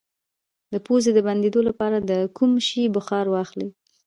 د 0.71 0.73
پوزې 0.85 1.11
د 1.13 1.19
بندیدو 1.27 1.61
لپاره 1.69 1.97
د 2.09 2.11
کوم 2.37 2.51
شي 2.67 2.83
بخار 2.95 3.25
واخلئ؟ 3.29 3.69